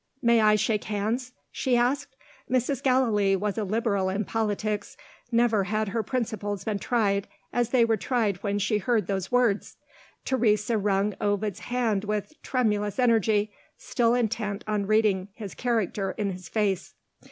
"May 0.23 0.41
I 0.41 0.55
shake 0.55 0.85
hands?" 0.85 1.31
she 1.51 1.77
asked. 1.77 2.15
Mrs. 2.49 2.81
Gallilee 2.81 3.35
was 3.35 3.55
a 3.59 3.63
Liberal 3.63 4.09
in 4.09 4.25
politics; 4.25 4.97
never 5.31 5.65
had 5.65 5.89
her 5.89 6.01
principles 6.01 6.63
been 6.63 6.79
tried, 6.79 7.27
as 7.53 7.69
they 7.69 7.85
were 7.85 7.97
tried 7.97 8.37
when 8.37 8.57
she 8.57 8.79
heard 8.79 9.05
those 9.05 9.31
words. 9.31 9.77
Teresa 10.25 10.75
wrung 10.79 11.13
Ovid's 11.21 11.59
hand 11.59 12.03
with 12.05 12.33
tremulous 12.41 12.97
energy 12.97 13.51
still 13.77 14.15
intent 14.15 14.63
on 14.65 14.87
reading 14.87 15.27
his 15.35 15.53
character 15.53 16.15
in 16.17 16.31
his 16.31 16.49
face. 16.49 16.95